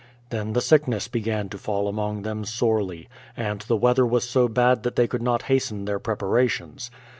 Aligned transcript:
Then 0.31 0.53
the 0.53 0.61
sickness 0.61 1.07
began 1.07 1.47
to 1.49 1.59
fall 1.59 1.87
among 1.87 2.23
them 2.23 2.43
sorely, 2.43 3.07
and 3.37 3.61
the 3.61 3.77
weather 3.77 4.03
was 4.03 4.27
so 4.27 4.47
bad 4.47 4.81
that 4.81 4.95
they 4.95 5.07
could 5.07 5.21
not 5.21 5.43
hasten 5.43 5.85
their 5.85 5.99
preparations. 5.99 6.89